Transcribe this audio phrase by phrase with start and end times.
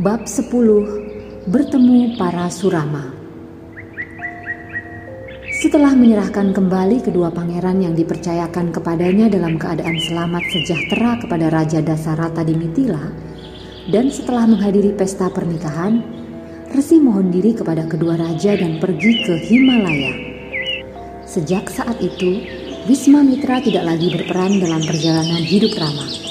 [0.00, 0.48] Bab 10
[1.52, 3.12] Bertemu para Surama
[5.60, 12.40] Setelah menyerahkan kembali kedua pangeran yang dipercayakan kepadanya dalam keadaan selamat sejahtera kepada Raja Dasarata
[12.40, 13.12] di Mitila,
[13.92, 16.00] dan setelah menghadiri pesta pernikahan,
[16.72, 20.16] Resi mohon diri kepada kedua raja dan pergi ke Himalaya.
[21.28, 22.40] Sejak saat itu,
[22.88, 26.29] Wisma Mitra tidak lagi berperan dalam perjalanan hidup Rama.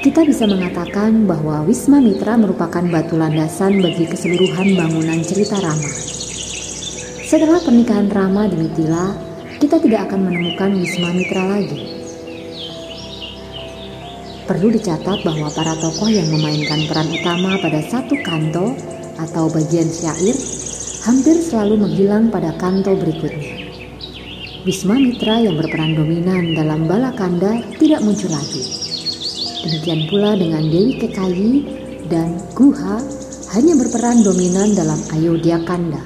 [0.00, 5.92] Kita bisa mengatakan bahwa Wisma Mitra merupakan batu landasan bagi keseluruhan bangunan cerita Rama.
[7.28, 9.12] Setelah pernikahan Rama di Mitila,
[9.60, 11.84] kita tidak akan menemukan Wisma Mitra lagi.
[14.48, 18.72] Perlu dicatat bahwa para tokoh yang memainkan peran utama pada satu kanto
[19.20, 20.32] atau bagian syair
[21.04, 23.68] hampir selalu menghilang pada kanto berikutnya.
[24.64, 28.79] Wisma Mitra yang berperan dominan dalam Balakanda tidak muncul lagi.
[29.60, 31.52] Demikian pula dengan Dewi Kekayi
[32.08, 32.96] dan Guha
[33.52, 36.00] hanya berperan dominan dalam Ayodhya Kanda.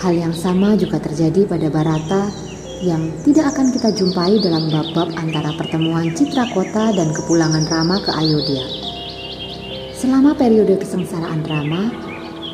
[0.00, 2.28] Hal yang sama juga terjadi pada Barata
[2.80, 8.10] yang tidak akan kita jumpai dalam bab-bab antara pertemuan Citra Kota dan kepulangan Rama ke
[8.12, 8.64] Ayodhya.
[9.96, 11.92] Selama periode kesengsaraan Rama,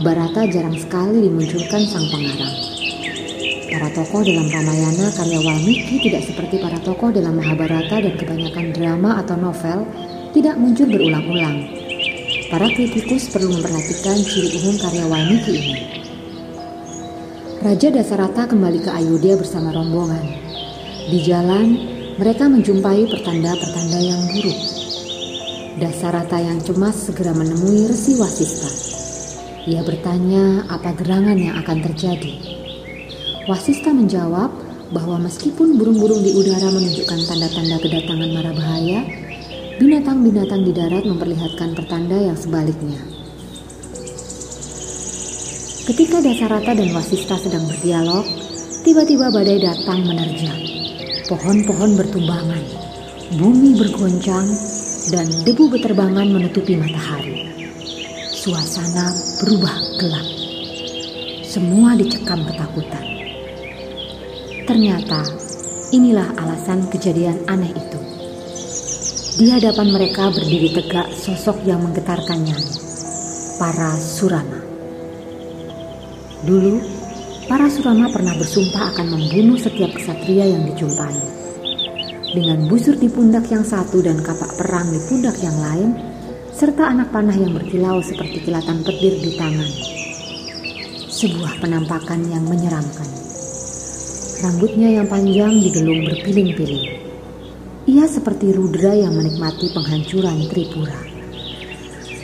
[0.03, 2.76] Barata jarang sekali dimunculkan sang pengarang.
[3.67, 9.19] Para tokoh dalam Ramayana karya Walmiki tidak seperti para tokoh dalam Mahabharata dan kebanyakan drama
[9.19, 9.83] atau novel
[10.31, 11.67] tidak muncul berulang-ulang.
[12.47, 15.77] Para kritikus perlu memperhatikan ciri umum karya Walmiki ini.
[17.59, 20.23] Raja Dasarata kembali ke Ayodhya bersama rombongan.
[21.11, 21.75] Di jalan,
[22.23, 24.61] mereka menjumpai pertanda-pertanda yang buruk.
[25.83, 28.71] Dasarata yang cemas segera menemui Resi Wasista.
[29.67, 32.56] Ia bertanya apa gerangan yang akan terjadi.
[33.47, 34.51] Wasista menjawab
[34.91, 39.07] bahwa meskipun burung-burung di udara menunjukkan tanda-tanda kedatangan mara bahaya,
[39.79, 42.99] binatang-binatang di darat memperlihatkan pertanda yang sebaliknya.
[45.87, 48.27] Ketika Dasarata dan Wasista sedang berdialog,
[48.83, 50.61] tiba-tiba badai datang menerjang.
[51.31, 52.63] Pohon-pohon bertumbangan,
[53.39, 54.47] bumi bergoncang,
[55.15, 57.47] dan debu beterbangan menutupi matahari.
[58.35, 60.27] Suasana berubah gelap.
[61.47, 63.16] Semua dicekam ketakutan.
[64.67, 65.23] Ternyata
[65.95, 68.01] inilah alasan kejadian aneh itu.
[69.39, 72.59] Di hadapan mereka berdiri tegak sosok yang menggetarkannya,
[73.63, 74.59] para Surama.
[76.43, 76.83] Dulu,
[77.47, 81.15] para Surama pernah bersumpah akan membunuh setiap kesatria yang dijumpai.
[82.35, 85.95] Dengan busur di pundak yang satu dan kapak perang di pundak yang lain,
[86.51, 89.71] serta anak panah yang berkilau seperti kilatan petir di tangan.
[91.07, 93.26] Sebuah penampakan yang menyeramkan.
[94.37, 97.01] Rambutnya yang panjang digelung berpiling-piling.
[97.89, 101.01] Ia seperti Rudra yang menikmati penghancuran Tripura.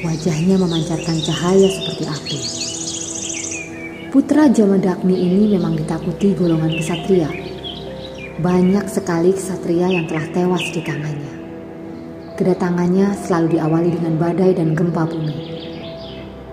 [0.05, 2.39] Wajahnya memancarkan cahaya seperti api.
[4.13, 7.33] Putra Jamadagni ini memang ditakuti golongan kesatria.
[8.45, 11.35] Banyak sekali kesatria yang telah tewas di tangannya.
[12.37, 15.37] Kedatangannya selalu diawali dengan badai dan gempa bumi.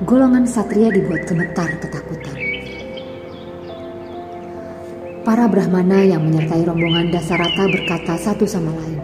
[0.08, 2.38] Golongan satria dibuat gemetar ketakutan.
[5.29, 8.97] Para Brahmana yang menyertai rombongan Dasarata berkata satu sama lain.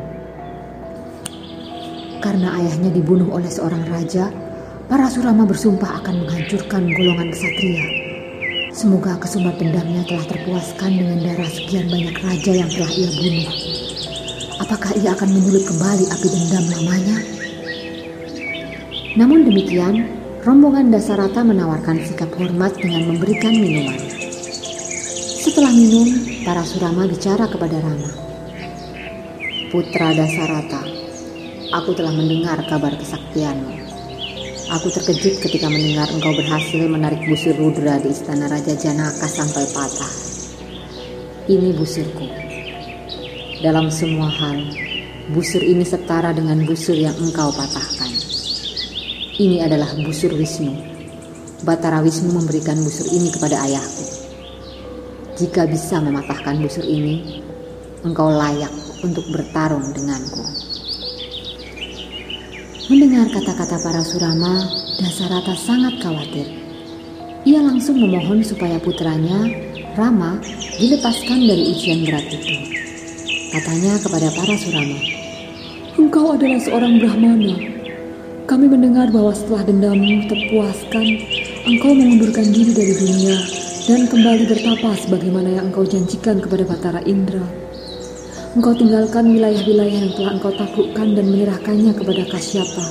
[2.18, 4.34] Karena ayahnya dibunuh oleh seorang raja,
[4.90, 7.86] para Surama bersumpah akan menghancurkan golongan kesatria.
[8.74, 13.50] Semoga kesumbat dendamnya telah terpuaskan dengan darah sekian banyak raja yang telah ia bunuh.
[14.66, 17.18] Apakah ia akan menyulut kembali api dendam lamanya?
[19.14, 20.10] Namun demikian,
[20.42, 24.15] rombongan Dasarata menawarkan sikap hormat dengan memberikan minuman.
[25.46, 26.10] Setelah minum,
[26.42, 28.10] para Surama bicara kepada Rama.
[29.70, 30.82] Putra Dasarata,
[31.70, 33.78] aku telah mendengar kabar kesaktianmu.
[34.74, 40.14] Aku terkejut ketika mendengar engkau berhasil menarik busur Rudra di istana Raja Janaka sampai patah.
[41.46, 42.26] Ini busurku.
[43.62, 44.66] Dalam semua hal,
[45.30, 48.10] busur ini setara dengan busur yang engkau patahkan.
[49.38, 50.74] Ini adalah busur Wisnu.
[51.62, 54.05] Batara Wisnu memberikan busur ini kepada ayahku.
[55.36, 57.44] Jika bisa mematahkan busur ini,
[58.08, 58.72] engkau layak
[59.04, 60.48] untuk bertarung denganku.
[62.88, 64.64] Mendengar kata-kata para Surama,
[64.96, 66.48] Dasarata sangat khawatir.
[67.44, 69.44] Ia langsung memohon supaya putranya,
[70.00, 70.40] Rama,
[70.80, 72.56] dilepaskan dari ujian berat itu.
[73.52, 75.00] Katanya kepada para Surama,
[76.00, 77.60] Engkau adalah seorang Brahmana.
[78.48, 81.08] Kami mendengar bahwa setelah dendammu terpuaskan,
[81.68, 87.46] engkau mengundurkan diri dari dunia dan kembali bertapa sebagaimana yang engkau janjikan kepada Batara Indra.
[88.58, 92.86] Engkau tinggalkan wilayah-wilayah yang telah engkau taklukkan dan menyerahkannya kepada Kasyapa.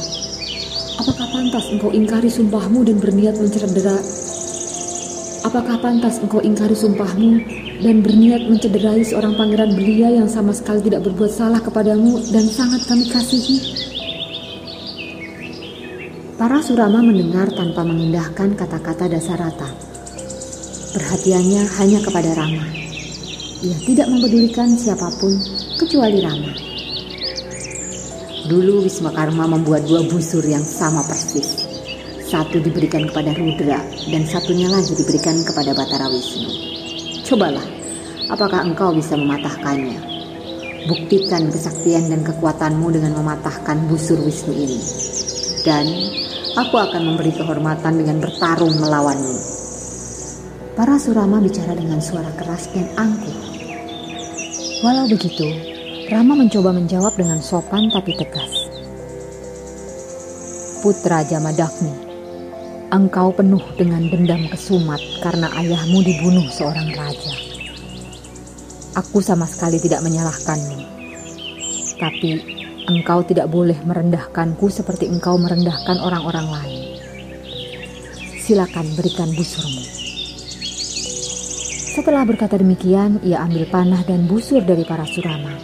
[1.03, 4.07] Apakah pantas engkau ingkari sumpahmu dan berniat mencederai?
[5.43, 7.43] Apakah pantas engkau ingkari sumpahmu
[7.83, 12.87] dan berniat mencederai seorang pangeran belia yang sama sekali tidak berbuat salah kepadamu dan sangat
[12.87, 13.59] kami kasihi?
[16.39, 19.94] Para Surama mendengar tanpa mengindahkan kata-kata Dasarata.
[20.95, 22.71] Perhatiannya hanya kepada Rama.
[23.67, 25.35] Ia tidak mempedulikan siapa pun
[25.75, 26.55] kecuali Rama.
[28.47, 31.67] Dulu Wismakarma membuat dua busur yang sama persis.
[32.23, 36.47] Satu diberikan kepada Rudra dan satunya lagi diberikan kepada Batara Wisnu.
[37.27, 37.67] Cobalah,
[38.31, 39.99] apakah engkau bisa mematahkannya?
[40.87, 44.79] Buktikan kesaktian dan kekuatanmu dengan mematahkan busur Wisnu ini.
[45.67, 45.91] Dan
[46.55, 49.54] aku akan memberi kehormatan dengan bertarung melawanmu.
[50.75, 53.39] Para Surama bicara dengan suara keras dan angkuh.
[54.83, 55.47] Walau begitu,
[56.11, 58.51] Rama mencoba menjawab dengan sopan tapi tegas.
[60.83, 61.95] Putra Jamadagni,
[62.91, 67.35] engkau penuh dengan dendam kesumat karena ayahmu dibunuh seorang raja.
[68.99, 70.79] Aku sama sekali tidak menyalahkanmu.
[72.03, 72.31] Tapi
[72.91, 76.83] engkau tidak boleh merendahkanku seperti engkau merendahkan orang-orang lain.
[78.43, 80.05] Silakan berikan busurmu.
[81.95, 85.55] Setelah berkata demikian, ia ambil panah dan busur dari para surama.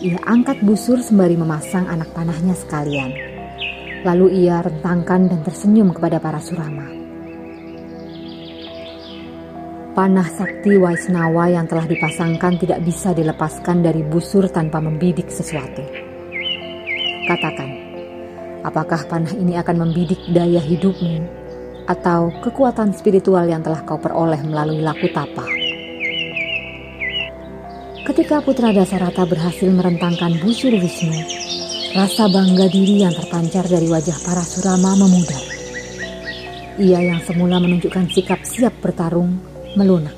[0.00, 3.12] Ia angkat busur sembari memasang anak panahnya sekalian.
[4.08, 6.88] Lalu ia rentangkan dan tersenyum kepada para surama.
[9.92, 15.84] Panah sakti Waisnawa yang telah dipasangkan tidak bisa dilepaskan dari busur tanpa membidik sesuatu.
[17.28, 17.68] Katakan,
[18.64, 21.43] apakah panah ini akan membidik daya hidupmu
[21.84, 25.44] atau kekuatan spiritual yang telah kau peroleh melalui laku tapa.
[28.04, 31.24] Ketika putra Dasarata berhasil merentangkan busur Wisnu,
[31.96, 35.40] rasa bangga diri yang terpancar dari wajah para surama memudar.
[36.76, 39.40] Ia yang semula menunjukkan sikap siap bertarung
[39.78, 40.12] melunak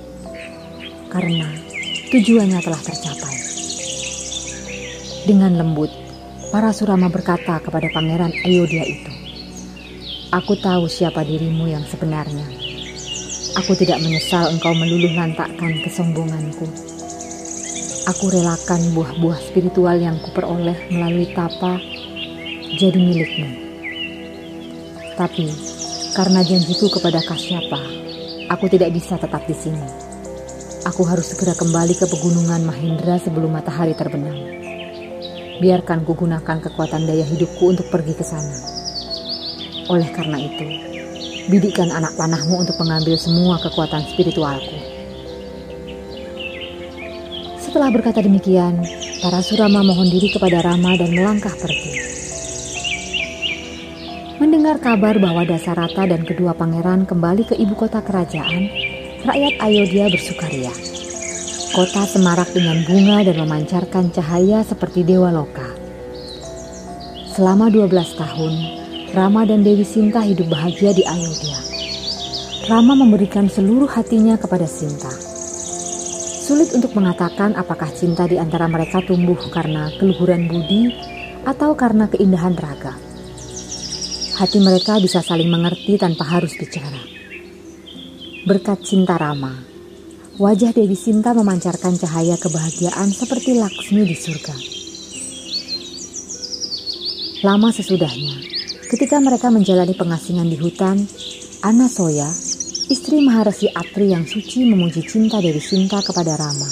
[1.13, 1.47] karena
[2.11, 3.37] tujuannya telah tercapai.
[5.27, 5.91] Dengan lembut,
[6.55, 9.13] para surama berkata kepada pangeran Ayodhya itu,
[10.35, 12.43] Aku tahu siapa dirimu yang sebenarnya.
[13.63, 16.67] Aku tidak menyesal engkau meluluh lantakkan kesombonganku.
[18.11, 21.79] Aku relakan buah-buah spiritual yang kuperoleh melalui tapa
[22.75, 23.49] jadi milikmu.
[25.15, 25.47] Tapi
[26.19, 27.81] karena janjiku kepada Kasyapa,
[28.51, 29.87] aku tidak bisa tetap di sini.
[30.91, 34.35] Aku harus segera kembali ke pegunungan Mahindra sebelum matahari terbenam.
[35.63, 38.76] Biarkan kugunakan kekuatan daya hidupku untuk pergi ke sana.
[39.87, 40.67] Oleh karena itu,
[41.47, 44.75] bidikkan anak panahmu untuk mengambil semua kekuatan spiritualku.
[47.63, 48.83] Setelah berkata demikian,
[49.23, 51.95] para Surama mohon diri kepada Rama dan melangkah pergi.
[54.43, 58.67] Mendengar kabar bahwa Dasarata dan kedua pangeran kembali ke ibu kota kerajaan,
[59.23, 60.75] rakyat Ayodhya bersukaria.
[61.71, 65.69] Kota semarak dengan bunga dan memancarkan cahaya seperti dewa loka.
[67.37, 68.53] Selama 12 tahun,
[69.15, 71.59] Rama dan Dewi Sinta hidup bahagia di Ayodhya.
[72.67, 75.13] Rama memberikan seluruh hatinya kepada Sinta.
[76.43, 80.91] Sulit untuk mengatakan apakah cinta di antara mereka tumbuh karena keluhuran budi
[81.47, 82.99] atau karena keindahan raga.
[84.43, 86.99] Hati mereka bisa saling mengerti tanpa harus bicara.
[88.43, 89.55] Berkat cinta Rama,
[90.35, 94.57] wajah Dewi Sinta memancarkan cahaya kebahagiaan seperti Laksmi di surga.
[97.47, 98.56] Lama sesudahnya,
[98.87, 100.95] Ketika mereka menjalani pengasingan di hutan,
[101.67, 102.31] Anasoya,
[102.87, 106.71] istri Maharesi Atri yang suci memuji cinta dari Sinta kepada Rama.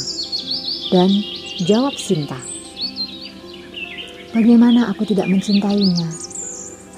[0.95, 1.11] Dan
[1.67, 2.39] jawab Sinta,
[4.31, 6.11] Bagaimana aku tidak mencintainya?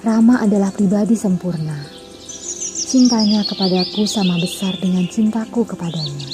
[0.05, 1.77] Rama adalah pribadi sempurna.
[2.89, 6.29] Cintanya kepadaku sama besar dengan cintaku kepadanya.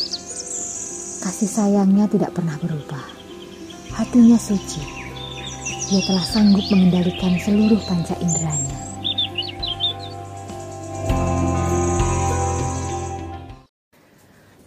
[1.23, 3.03] Kasih sayangnya tidak pernah berubah.
[3.95, 5.03] Hatinya suci
[5.93, 8.72] dia telah sanggup mengendalikan seluruh panca inderanya.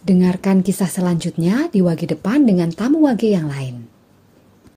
[0.06, 3.85] Dengarkan kisah selanjutnya di wagi depan dengan tamu wagi yang lain.